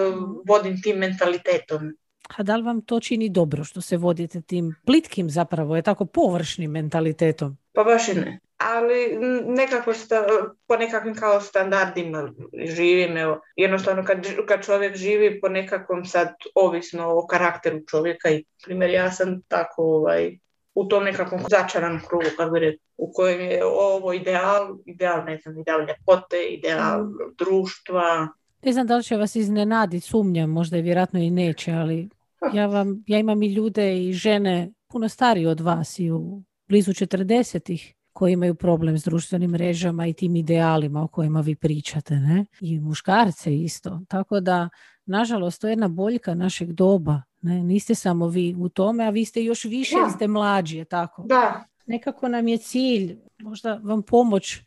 [0.46, 1.96] vodim tim mentalitetom.
[2.36, 6.04] A da li vam to čini dobro što se vodite tim plitkim zapravo, je tako
[6.04, 7.56] površnim mentalitetom?
[7.72, 8.40] Pa baš i ne
[8.70, 10.24] ali nekako sta,
[10.66, 12.32] po nekakvim kao standardima
[12.66, 13.16] živim.
[13.16, 13.40] Evo.
[13.56, 19.10] Jednostavno kad, kad čovjek živi po nekakvom sad ovisno o karakteru čovjeka i primjer ja
[19.10, 20.38] sam tako ovaj,
[20.74, 22.56] u tom nekakvom začaranom krugu, kako
[22.96, 27.34] u kojem je ovo ideal, ideal, ne znam, ideal ljepote, ideal mm.
[27.38, 28.28] društva.
[28.62, 32.08] Ne znam da li će vas iznenaditi, sumnjam, možda i vjerojatno i neće, ali
[32.54, 36.92] ja, vam, ja imam i ljude i žene puno stariji od vas i u blizu
[36.92, 42.44] 40 koji imaju problem s društvenim mrežama i tim idealima o kojima vi pričate, ne?
[42.60, 44.00] I muškarce isto.
[44.08, 44.68] Tako da,
[45.06, 47.22] nažalost, to je jedna boljka našeg doba.
[47.40, 47.64] Ne?
[47.64, 50.10] Niste samo vi u tome, a vi ste još više, Da.
[50.10, 51.22] ste mlađi, je tako?
[51.22, 54.60] Da, Nekako nam je cilj, možda vam pomoć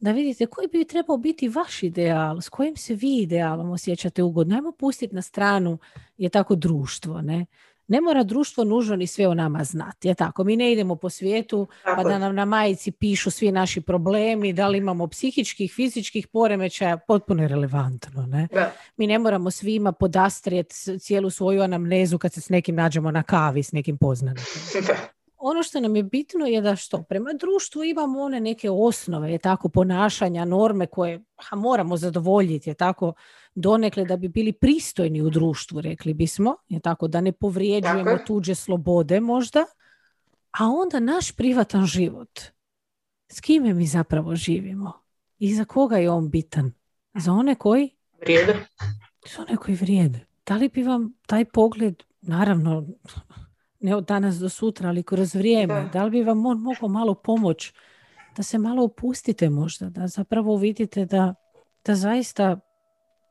[0.00, 4.54] da vidite koji bi trebao biti vaš ideal, s kojim se vi idealom osjećate ugodno.
[4.56, 5.78] Ajmo pustiti na stranu
[6.18, 7.46] je tako društvo, ne?
[7.88, 10.44] Ne mora društvo nužno ni sve o nama znati, je tako?
[10.44, 12.18] Mi ne idemo po svijetu pa tako da je.
[12.18, 17.48] nam na majici pišu svi naši problemi, da li imamo psihičkih, fizičkih poremećaja, potpuno je
[17.48, 18.48] relevantno, ne?
[18.52, 23.22] Da, Mi ne moramo svima podastrijeti cijelu svoju anamnezu kad se s nekim nađemo na
[23.22, 27.84] kavi, s nekim poznanikom da, ono što nam je bitno je da što prema društvu
[27.84, 33.12] imamo one neke osnove, je tako ponašanja, norme koje ha, moramo zadovoljiti, je tako
[33.54, 38.54] donekle da bi bili pristojni u društvu, rekli bismo, je tako da ne povrijeđujemo tuđe
[38.54, 39.64] slobode možda,
[40.50, 42.40] a onda naš privatan život.
[43.28, 44.92] S kime mi zapravo živimo?
[45.38, 46.72] I za koga je on bitan?
[47.14, 48.66] Za one koji vrijede.
[49.26, 50.26] su one koji vrijede.
[50.46, 52.86] Da li bi vam taj pogled, naravno,
[53.80, 55.88] ne od danas do sutra, ali kroz vrijeme, Da.
[55.92, 57.72] da, li bi vam on mogao malo pomoć
[58.36, 61.34] da se malo opustite možda, da zapravo vidite da,
[61.84, 62.60] da zaista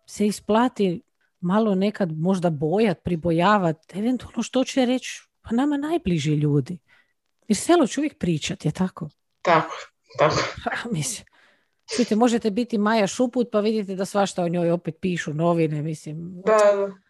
[0.06, 1.02] se isplati
[1.40, 6.78] malo nekad možda bojat, pribojavat, eventualno što će reći pa nama najbliži ljudi.
[7.48, 9.10] Jer selo će uvijek pričati, je tako?
[9.42, 9.76] Tako,
[10.18, 10.36] tako.
[10.92, 11.26] Mislim,
[11.96, 16.42] čujte, možete biti Maja Šuput pa vidite da svašta o njoj opet pišu novine, mislim.
[16.46, 17.09] Da, da.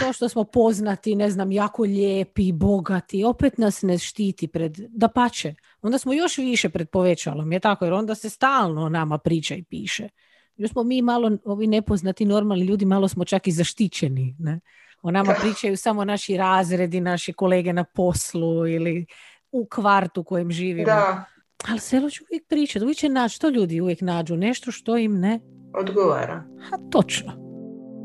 [0.00, 5.08] To što smo poznati, ne znam, jako lijepi, bogati, opet nas ne štiti pred, da
[5.08, 5.54] pače.
[5.82, 9.54] Onda smo još više pred povećalom, je tako, jer onda se stalno o nama priča
[9.54, 10.08] i piše.
[10.56, 14.36] Jer smo mi malo, ovi nepoznati normalni ljudi, malo smo čak i zaštićeni.
[14.38, 14.60] Ne?
[15.02, 19.06] O nama pričaju samo naši razredi, naši kolege na poslu ili
[19.52, 20.86] u kvartu u kojem živimo.
[20.86, 21.24] Da,
[21.68, 25.20] Ali selo će uvijek pričati, uvijek će naći, što ljudi uvijek nađu, nešto što im
[25.20, 25.40] ne,
[25.74, 26.44] odgovara.
[26.70, 27.45] ha točno.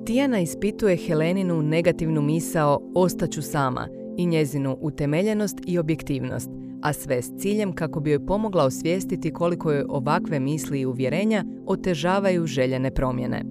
[0.05, 3.87] Tijana ispituje Heleninu negativnu misao ostaću sama
[4.17, 6.49] i njezinu utemeljenost i objektivnost,
[6.81, 11.45] a sve s ciljem kako bi joj pomogla osvijestiti koliko joj ovakve misli i uvjerenja
[11.65, 13.43] otežavaju željene promjene.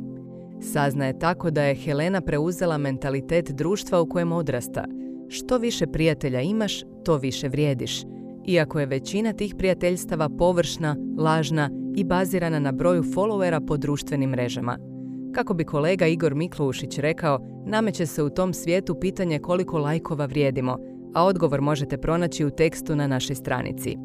[0.61, 4.85] Saznaje tako da je Helena preuzela mentalitet društva u kojem odrasta.
[5.29, 8.03] Što više prijatelja imaš, to više vrijediš.
[8.47, 14.79] Iako je većina tih prijateljstava površna, lažna i bazirana na broju followera po društvenim mrežama.
[15.33, 20.79] Kako bi kolega Igor Miklušić rekao, nameće se u tom svijetu pitanje koliko lajkova vrijedimo,
[21.15, 23.97] a odgovor možete pronaći u tekstu na našoj stranici.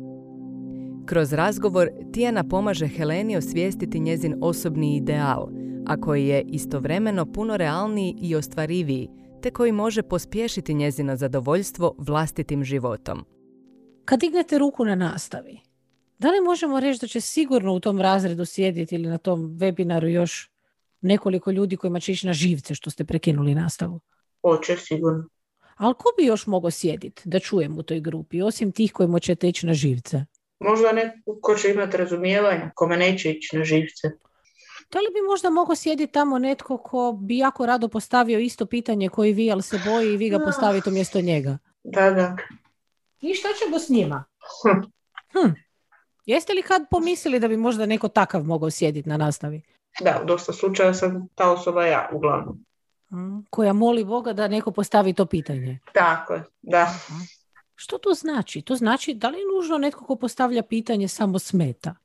[1.05, 5.47] Kroz razgovor Tijana pomaže Heleni osvijestiti njezin osobni ideal,
[5.85, 9.09] a koji je istovremeno puno realniji i ostvariviji,
[9.41, 13.25] te koji može pospješiti njezino zadovoljstvo vlastitim životom.
[14.05, 15.59] Kad dignete ruku na nastavi,
[16.19, 20.07] da li možemo reći da će sigurno u tom razredu sjediti ili na tom webinaru
[20.07, 20.54] još
[21.05, 23.99] nekoliko ljudi kojima će ići na živce što ste prekinuli nastavu?
[24.41, 25.23] Hoće, sigurno.
[25.75, 29.47] Ali ko bi još mogao sjediti da čujem u toj grupi, osim tih kojima ćete
[29.49, 30.25] ići na živce?
[30.59, 34.07] Možda neko ko će imati razumijevanja, kome neće ići na živce.
[34.91, 39.09] Da li bi možda mogao sjediti tamo netko ko bi jako rado postavio isto pitanje
[39.09, 40.45] koji vi, ali se boji i vi ga Ah.
[40.45, 41.57] postavite umjesto njega?
[41.83, 42.35] Da, da.
[43.21, 44.23] I šta ćemo s njima?
[44.63, 44.79] Hm.
[45.39, 45.51] Hm.
[46.25, 49.61] Jeste li kad pomislili da bi možda neko takav mogao sjediti na nastavi?
[50.01, 52.65] Da, u dosta slučaja sam ta osoba ja, uglavnom.
[53.11, 55.79] Mm, koja moli Boga da neko postavi to pitanje.
[55.93, 56.87] Tako je, da.
[57.75, 58.61] Što to znači?
[58.61, 61.95] To znači da li je nužno netko ko postavlja pitanje samo smeta?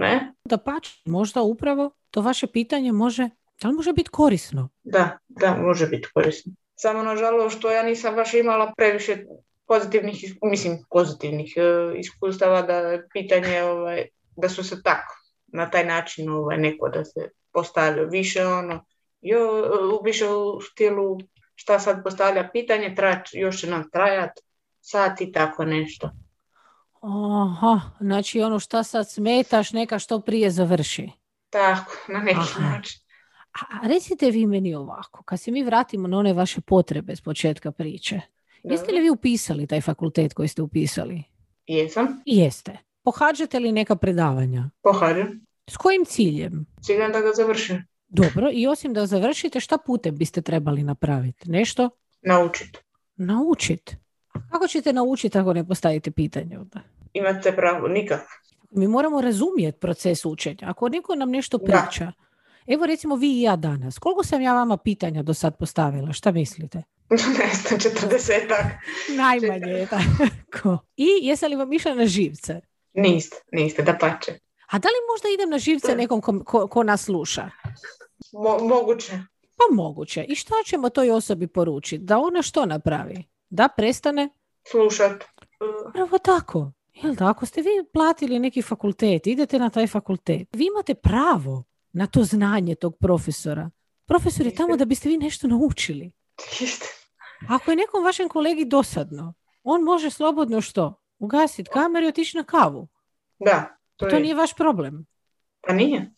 [0.00, 3.30] Ne, Da pač, možda upravo to vaše pitanje može,
[3.62, 4.68] da li može biti korisno?
[4.84, 6.52] da, da, može biti korisno.
[6.74, 9.24] Samo nažalost što ja nisam baš imala previše
[9.66, 11.62] pozitivnih, is- mislim pozitivnih e,
[11.98, 15.14] iskustava da pitanje, ovaj, da su se tako,
[15.56, 18.84] na taj način ovaj, neko da se postavlja više ono,
[19.20, 19.40] jo,
[20.04, 21.18] više u stilu
[21.54, 24.30] šta sad postavlja pitanje, trać, još će nam trajat,
[24.80, 26.10] sat i tako nešto.
[27.00, 31.10] Aha, znači ono šta sad smetaš, neka što prije završi.
[31.50, 32.60] Tako, na neki Aha.
[32.60, 33.00] način.
[33.82, 37.72] A recite vi meni ovako, kad se mi vratimo na one vaše potrebe s početka
[37.72, 38.20] priče,
[38.62, 41.22] jeste li vi upisali taj fakultet koji ste upisali?
[41.66, 42.78] Jesam, Jeste.
[43.02, 44.70] Pohađate li neka predavanja?
[44.82, 46.66] pohađam, S kojim ciljem?
[46.82, 51.50] ciljem da ga završim, Dobro, i osim da završite, šta putem biste trebali napraviti?
[51.50, 51.90] Nešto
[52.22, 52.78] naučiti.
[53.16, 53.96] naučiti.
[54.50, 56.80] Kako ćete naučiti ako ne postavite pitanje onda?
[57.12, 58.20] Imate pravo, nikak.
[58.70, 60.58] Mi moramo razumjeti proces učenja.
[60.62, 61.64] Ako neko nam nešto Da.
[61.64, 62.12] priča,
[62.66, 66.12] evo recimo vi i ja danas, koliko sam ja vama pitanja do sad postavila?
[66.12, 66.82] Šta mislite?
[67.38, 68.66] ne znam, četrdesetak.
[69.16, 70.78] Najmanje je tako.
[70.96, 72.60] I jeste li vam išla na živce?
[72.94, 74.32] Niste, niste, da pače.
[74.66, 77.50] A da li možda idem na živce nekom ko, ko, ko nas sluša?
[78.32, 79.12] Mo- moguće.
[79.56, 80.24] Pa moguće.
[80.28, 82.04] I šta ćemo toj osobi poručiti?
[82.04, 83.24] Da ona što napravi?
[83.50, 84.28] Da prestane?
[84.70, 85.24] Slušat.
[85.92, 86.72] Pravo tako.
[86.92, 91.64] Jel da, ako ste vi platili neki fakultet, idete na taj fakultet, vi imate pravo
[91.92, 93.70] na to znanje tog profesora.
[94.06, 96.12] Profesor je tamo da biste vi nešto naučili.
[97.48, 101.02] Ako je nekom vašem kolegi dosadno, on može slobodno što?
[101.18, 102.88] Ugasiti kameru i otići na kavu.
[103.38, 104.22] Da, to, To je.
[104.22, 105.06] nije vaš problem.
[105.60, 106.10] Pa nije.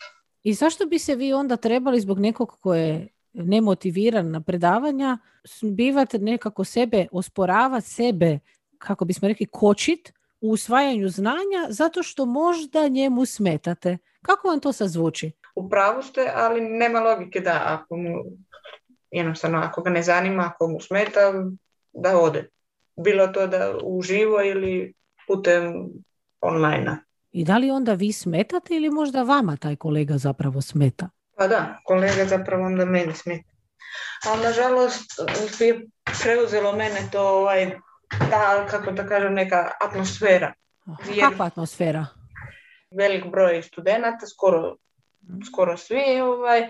[0.42, 5.18] I zašto bi se vi onda trebali zbog nekog ko je nemotiviran na predavanja
[5.62, 8.38] bivati nekako sebe, osporavati sebe,
[8.78, 13.98] kako bismo rekli, kočit u usvajanju znanja zato što možda njemu smetate.
[14.22, 15.32] Kako vam to sad zvuči?
[15.54, 18.24] U pravu ste, ali nema logike da ako mu,
[19.10, 21.32] jednostavno ako ga ne zanima, ako mu smeta,
[21.92, 22.48] da ode.
[22.96, 24.94] Bilo to da uživo ili
[25.26, 25.88] putem
[26.40, 31.08] online I da li onda vi smetate ili možda vama taj kolega zapravo smeta?
[31.36, 33.48] Pa da, kolega zapravo onda meni smeta.
[34.26, 35.12] Ali nažalost
[35.60, 35.86] je
[36.22, 37.70] preuzelo mene to ovaj,
[38.30, 40.52] ta, kako da kažem, neka atmosfera.
[41.14, 42.06] Jer- Kakva atmosfera?
[42.90, 44.76] Velik broj studenata, skoro,
[45.46, 46.66] skoro svi, ovaj,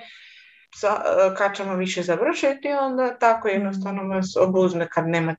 [0.74, 1.02] sa,
[1.38, 5.36] kad ćemo više završiti, onda tako jednostavno vas obuzme kad nema,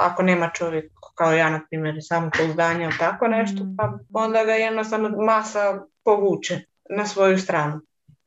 [0.00, 4.52] ako nema čovjek kao ja, na primjer, samo pouzdanje ili tako nešto, pa onda ga
[4.52, 5.58] jednostavno masa
[6.04, 6.60] povuče
[6.96, 7.80] na svoju stranu.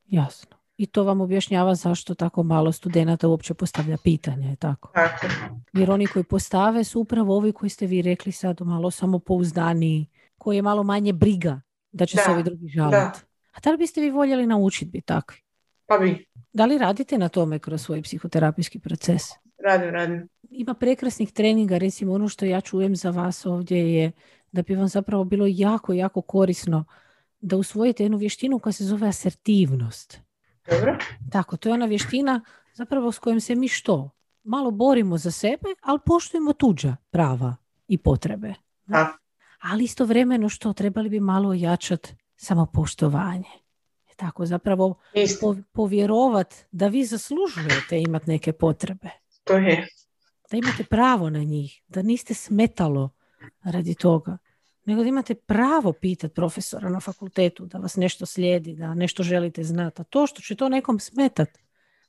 [0.06, 0.56] Jasno.
[0.76, 4.90] I to vam objašnjava zašto tako malo studenata uopće postavlja pitanje, je tako?
[4.94, 5.26] Tako.
[5.72, 10.06] Jer oni koji postave su upravo ovi koji ste vi rekli sad malo samopouzdaniji,
[10.38, 11.60] koji je malo manje briga
[11.92, 13.20] da će se Da, ovi drugi žaliti.
[13.52, 15.38] A da li biste vi voljeli naučiti biti takvi?
[15.86, 19.22] Pa bi, Da li radite na tome kroz svoj psihoterapijski proces?
[19.64, 20.28] radim, radim.
[20.56, 24.12] Ima prekrasnih treninga, recimo ono što ja čujem za vas ovdje je
[24.52, 26.84] da bi vam zapravo bilo jako, jako korisno
[27.40, 30.20] da usvojite jednu vještinu koja se zove asertivnost.
[30.70, 30.98] Dobro?
[31.30, 32.40] Tako, to je ona vještina
[32.74, 34.10] zapravo s kojom se mi što?
[34.44, 37.56] Malo borimo za sebe, ali poštujemo tuđa prava
[37.88, 38.54] i potrebe.
[38.86, 39.12] Da.
[39.60, 40.72] Ali istovremeno što?
[40.72, 43.48] Trebali bi malo ojačati samopoštovanje.
[44.10, 49.08] E Tako, zapravo Isto, po- povjerovat da vi zaslužujete imati neke potrebe.
[49.44, 49.86] to je.
[50.50, 51.82] Da imate pravo na njih.
[51.88, 53.10] Da niste smetalo
[53.62, 54.38] radi toga.
[54.84, 59.62] Nego da imate pravo pitati profesora na fakultetu da vas nešto slijedi, da nešto želite
[59.64, 60.02] znati.
[60.02, 61.48] A to što će to nekom smetat,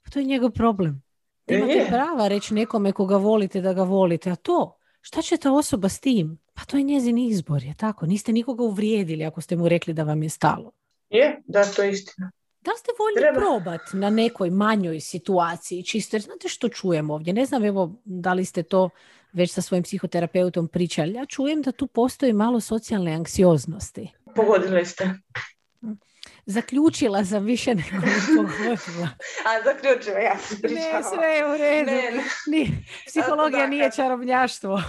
[0.04, 1.04] pa to je njegov problem.
[1.48, 1.88] Da imate Je.
[1.88, 4.32] prava reći nekome koga volite da ga volite.
[4.32, 6.40] A to, šta će ta osoba s tim?
[6.54, 8.06] Pa to je njezin izbor, je tako?
[8.06, 10.72] Niste nikoga uvrijedili ako ste mu rekli da vam je stalo.
[11.10, 12.32] Je, da, to je istina.
[12.66, 13.40] Da li ste voljni Treba.
[13.40, 17.34] probat na nekoj manjoj situaciji, čisto jer znate što čujem ovdje?
[17.34, 18.90] Ne znam evo da li ste to
[19.34, 21.14] već sa svojim psihoterapeutom pričali.
[21.14, 24.12] Ja čujem da tu postoji malo socijalne anksioznosti.
[24.36, 25.10] Pogodili ste.
[26.46, 27.90] Zaključila sam više nego
[28.38, 29.10] pogodila.
[29.46, 31.04] A zaključivo, ja sam Ne, pričala.
[31.04, 31.92] sve je u redu.
[31.92, 32.12] Ne,
[32.48, 32.68] ne.
[33.08, 34.82] Psihologija nije čarobnjaštvo.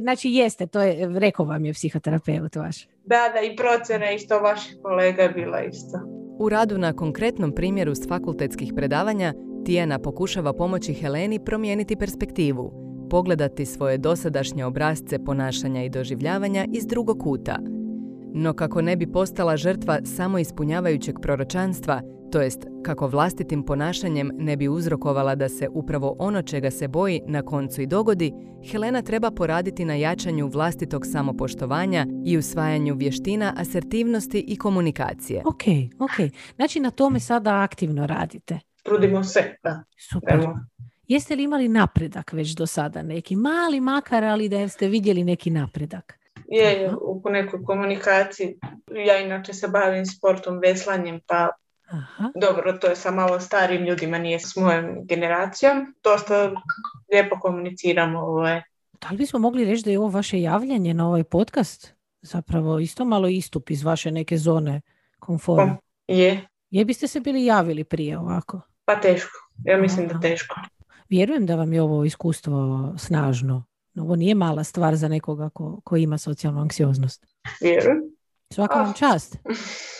[0.00, 2.88] Znači jeste, to je, rekao vam je psihoterapeut vaš.
[3.04, 5.98] Da, da, i procjena isto vaših kolega je bila isto.
[6.38, 12.72] U radu na konkretnom primjeru s fakultetskih predavanja, Tijana pokušava pomoći Heleni promijeniti perspektivu,
[13.10, 17.58] pogledati svoje dosadašnje obrazce ponašanja i doživljavanja iz drugog kuta.
[18.34, 24.56] No kako ne bi postala žrtva samo ispunjavajućeg proročanstva, to jest kako vlastitim ponašanjem ne
[24.56, 28.32] bi uzrokovala da se upravo ono čega se boji na koncu i dogodi,
[28.70, 35.42] Helena treba poraditi na jačanju vlastitog samopoštovanja i usvajanju vještina asertivnosti i komunikacije.
[35.44, 35.62] Ok,
[35.98, 36.30] ok.
[36.56, 38.58] Znači na tome sada aktivno radite.
[38.82, 39.82] Trudimo se, da.
[40.12, 40.34] Super.
[40.34, 40.58] Evo,
[41.08, 43.02] Jeste li imali napredak već do sada?
[43.02, 46.18] Neki mali makar, ali da ste vidjeli neki napredak?
[46.48, 48.58] je, u nekoj komunikaciji.
[49.06, 51.48] Ja inače se bavim sportom, veslanjem, pa
[51.88, 52.32] Aha.
[52.34, 55.94] dobro, to je sa malo starijim ljudima, nije s mojom generacijom.
[56.04, 56.50] Dosta
[57.12, 58.20] lijepo komuniciramo.
[58.20, 58.62] Ovaj.
[59.00, 63.04] Da li bismo mogli reći da je ovo vaše javljanje na ovaj podcast zapravo isto
[63.04, 64.80] malo istup iz vaše neke zone
[65.18, 65.76] komfora?
[66.08, 68.60] Je, Je biste se bili javili prije ovako?
[68.84, 69.38] pa teško.
[69.64, 70.22] Ja mislim da Aha.
[70.22, 70.60] teško.
[71.08, 72.54] Vjerujem da vam je ovo iskustvo
[72.98, 73.64] snažno.
[73.96, 77.26] Ovo nije mala stvar za nekoga ko, ko ima socijalnu anksioznost.
[77.60, 78.02] Vjerujem.
[78.50, 78.94] Svaka vam Ah.
[78.94, 79.36] čast.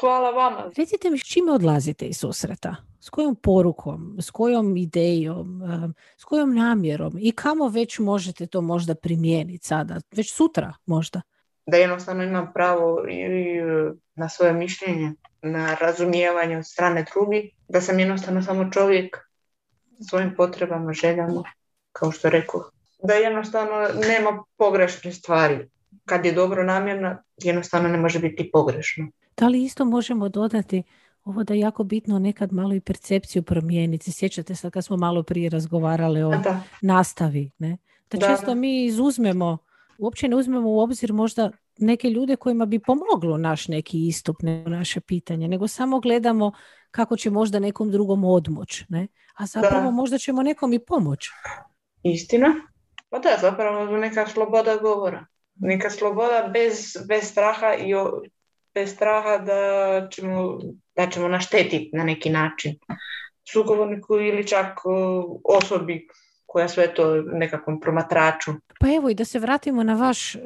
[0.00, 0.70] Hvala vama.
[0.76, 2.76] Recite mi s čime odlazite iz susreta?
[3.00, 8.60] S kojom porukom, s kojom idejom, em, s kojom namjerom i kamo već možete to
[8.60, 11.20] možda primijeniti sada, već sutra možda?
[11.66, 13.60] Da jednostavno imam pravo i, i,
[14.14, 19.16] na svoje mišljenje, na razumijevanje od strane drugih, da sam jednostavno samo čovjek
[19.98, 21.42] sa svojim potrebama, željama,
[21.92, 22.70] kao što rekao.
[23.02, 25.68] Da jednostavno nema pogrešne stvari.
[26.04, 29.06] kad je dobro namjerno, jednostavno ne može biti pogrešno.
[29.36, 30.82] Da li isto možemo dodati
[31.24, 34.12] ovo da je jako bitno nekad malo i percepciju promijeniti.
[34.12, 36.32] Sjećate se kad smo malo prije razgovarali o
[36.82, 37.50] nastavi.
[37.58, 37.76] Ne?
[38.10, 39.58] Da, da često mi izuzmemo,
[39.98, 44.64] uopće ne uzmemo u obzir možda neke ljude kojima bi pomoglo naš neki istup, ne,
[44.64, 46.52] naše pitanje, nego samo gledamo
[46.90, 48.84] kako će možda nekom drugom odmoć.
[48.88, 49.06] Ne?
[49.34, 51.28] A zapravo možda ćemo nekom i pomoć.
[52.02, 52.54] Istina.
[53.08, 55.26] Pa da, zapravo neka sloboda govora.
[55.54, 57.94] Neka sloboda bez, bez straha i
[58.76, 59.60] bez straha da
[60.10, 60.58] ćemo,
[60.96, 62.78] da ćemo naštetiti na neki način
[63.52, 64.78] sugovorniku ili čak
[65.44, 66.08] osobi
[66.46, 68.52] koja sve to nekakvom promatraču.
[68.80, 70.38] Pa evo i da se vratimo na vaš e,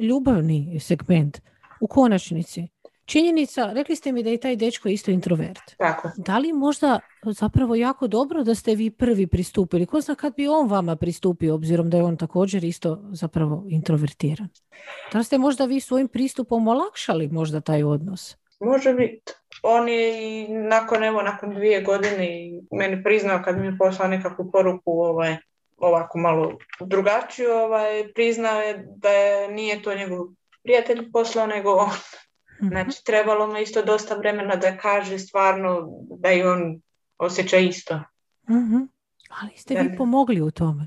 [0.00, 1.40] ljubavni segment.
[1.80, 2.68] U konačnici,
[3.06, 5.76] Činjenica, rekli ste mi da je taj dečko isto introvert.
[5.78, 6.10] Tako.
[6.16, 9.86] Da li možda zapravo jako dobro da ste vi prvi pristupili?
[9.86, 14.48] Ko zna kad bi on vama pristupio, obzirom da je on također isto zapravo introvertiran?
[15.12, 18.36] Da li ste možda vi svojim pristupom olakšali možda taj odnos?
[18.60, 19.32] Može biti.
[19.62, 24.08] On je i nakon, evo, nakon dvije godine i meni priznao kad mi je poslao
[24.08, 25.36] nekakvu poruku ovaj,
[25.76, 30.26] ovako malo drugačiju, ovaj, priznao je da je, nije to njegov
[30.62, 31.90] prijatelj poslao, nego on.
[32.62, 32.68] Mhm.
[32.68, 35.88] Znači, trebalo mu isto dosta vremena da kaže stvarno
[36.20, 36.80] da i on
[37.18, 38.00] osjeća isto.
[38.48, 38.88] mm
[39.40, 40.86] Ali ste vi pomogli u tome.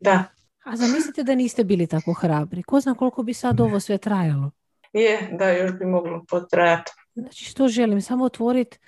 [0.00, 0.24] Da.
[0.64, 2.62] A zamislite da niste bili tako hrabri.
[2.62, 4.50] Ko zna koliko bi sad ovo sve trajalo?
[4.92, 6.92] Je, da, još bi moglo potrajati.
[7.14, 8.02] Znači, što želim?
[8.02, 8.78] Samo otvoriti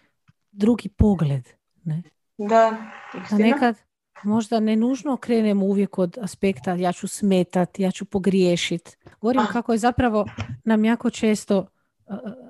[0.53, 1.49] drugi pogled.
[1.85, 2.03] Ne?
[2.39, 2.77] Da,
[3.23, 3.39] istina.
[3.39, 3.77] nekad
[4.25, 8.97] možda ne nužno krenemo uvijek od aspekta ja ću smetat, ja ću pogriješiti.
[9.21, 9.53] Govorim ah.
[9.53, 10.27] kako je zapravo
[10.65, 11.67] nam jako često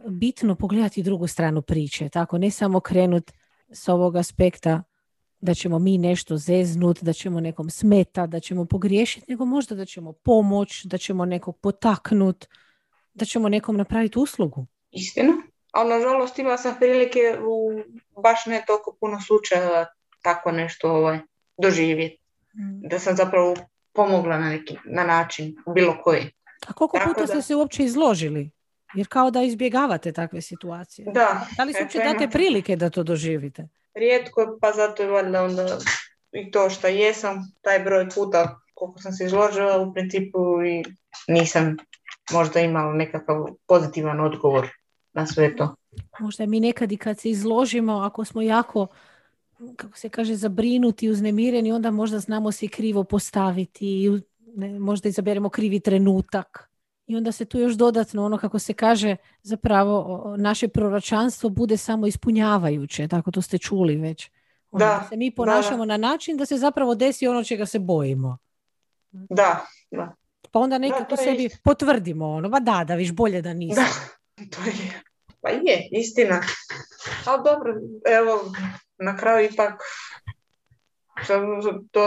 [0.09, 2.09] bitno pogledati drugu stranu priče.
[2.09, 3.33] Tako, ne samo krenut
[3.71, 4.83] s ovog aspekta
[5.41, 9.85] da ćemo mi nešto zeznut, da ćemo nekom smetat, da ćemo pogriješiti, nego možda da
[9.85, 12.47] ćemo pomoć, da ćemo nekog potaknut,
[13.15, 14.67] da ćemo nekom napraviti uslugu.
[14.91, 15.33] Istina.
[15.73, 17.83] Ali nažalost ima sam prilike u
[18.23, 19.87] baš ne toliko puno slučajeva
[20.23, 21.19] tako nešto ovaj,
[21.59, 22.23] doživjeti.
[22.55, 22.89] Mm.
[22.89, 23.57] Da sam zapravo
[23.93, 26.31] pomogla na, neki, na način, bilo koji.
[26.67, 28.51] A koliko puta ste se uopće izložili
[28.95, 31.13] jer kao da izbjegavate takve situacije.
[31.15, 31.47] Da.
[31.57, 33.69] Da li se uopće date prilike da to doživite?
[33.95, 35.79] Rijetko, pa zato je valjda onda
[36.33, 40.85] i to što jesam, taj broj puta koliko sam se izložila u principu i
[41.29, 41.77] nisam
[42.33, 44.69] možda imala nekakav pozitivan odgovor
[45.13, 45.75] na sve to.
[46.21, 48.87] Možda mi nekad i kad se izložimo, ako smo jako
[49.77, 54.11] kako se kaže, zabrinuti, uznemireni, onda možda znamo se krivo postaviti,
[54.57, 56.72] ne, možda izaberemo krivi trenutak
[57.07, 62.07] i onda se tu još dodatno ono kako se kaže zapravo naše proročanstvo bude samo
[62.07, 64.31] ispunjavajuće, tako to ste čuli već.
[64.71, 68.39] Ono, da, se mi ponašamo na način da se zapravo desi ono čega se bojimo.
[69.11, 70.15] Da, da.
[70.51, 73.81] Pa onda nekako sebi potvrdimo ono, ba da, da viš bolje da nisi.
[73.81, 73.87] Da,
[74.51, 75.03] to je,
[75.41, 76.41] pa je, istina.
[77.27, 77.75] Ali dobro,
[78.19, 78.53] evo,
[78.99, 79.81] na kraju ipak
[81.27, 81.41] sam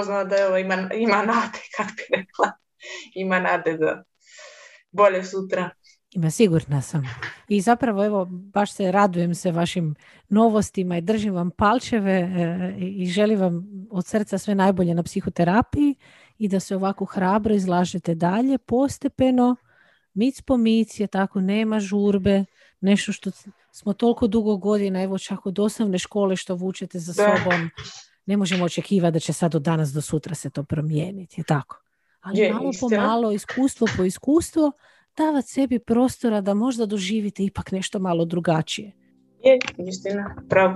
[0.03, 2.51] zna da evo, ima, ima nade, kako bi rekla,
[3.15, 4.03] ima nade da
[4.95, 5.69] bolje sutra.
[6.11, 7.03] Ima, sigurna sam.
[7.47, 9.95] I zapravo, evo, baš se radujem se vašim
[10.29, 15.95] novostima i držim vam palčeve e, i želim vam od srca sve najbolje na psihoterapiji
[16.37, 19.55] i da se ovako hrabro izlažete dalje, postepeno,
[20.13, 22.45] mic po mic je tako, nema žurbe,
[22.81, 23.31] nešto što
[23.71, 27.69] smo toliko dugo godina, evo čak od osnovne škole što vučete za sobom,
[28.25, 31.84] ne možemo očekivati da će sad od danas do sutra se to promijeniti, je tako?
[32.26, 34.71] Ali je, malo po malo, iskustvo po iskustvo,
[35.17, 38.91] davati sebi prostora da možda doživite ipak nešto malo drugačije.
[39.43, 40.76] Je, istina, pravo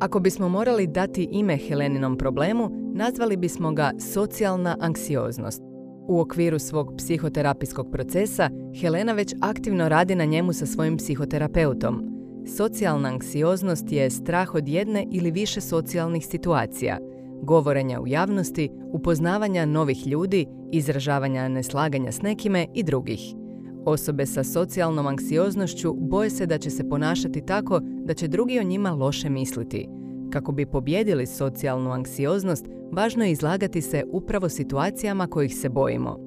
[0.00, 5.62] Ako bismo morali dati ime Heleninom problemu, nazvali bismo ga socijalna anksioznost.
[6.08, 12.02] U okviru svog psihoterapijskog procesa, Helena već aktivno radi na njemu sa svojim psihoterapeutom.
[12.56, 16.98] Socijalna anksioznost je strah od jedne ili više socijalnih situacija–
[17.44, 23.20] govorenja u javnosti, upoznavanja novih ljudi, izražavanja neslaganja s nekime i drugih.
[23.84, 28.62] Osobe sa socijalnom anksioznošću boje se da će se ponašati tako da će drugi o
[28.62, 29.88] njima loše misliti.
[30.32, 36.18] Kako bi pobjedili socijalnu anksioznost, važno je izlagati se upravo situacijama kojih se bojimo.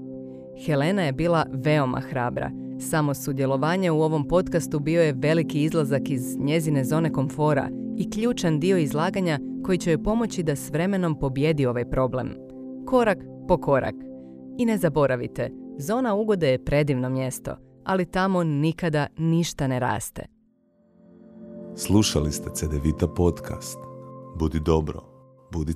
[0.66, 2.52] Helena je bila veoma hrabra.
[2.80, 8.60] Samo sudjelovanje u ovom podcastu bio je veliki izlazak iz njezine zone komfora i ključan
[8.60, 12.36] dio izlaganja koji će joj pomoći da s vremenom pobjedi ovaj problem.
[12.86, 13.18] Korak
[13.48, 13.96] po korak.
[14.58, 20.26] I ne zaboravite, zona ugode je predivno mjesto, ali tamo nikada ništa ne raste.
[21.76, 23.78] Slušali ste CDVita podcast.
[24.40, 25.02] Budi dobro,
[25.52, 25.74] budi.